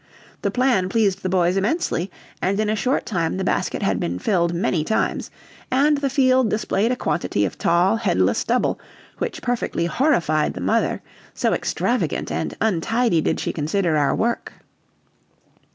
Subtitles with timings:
[0.41, 2.09] The plan pleased the boys immensely,
[2.41, 5.29] and in a short time the basket had been filled many times,
[5.69, 8.79] and the field displayed a quantity of tall, headless stubble,
[9.19, 11.03] which perfectly horrified the mother,
[11.35, 14.53] so extravagant and untidy did she consider our work.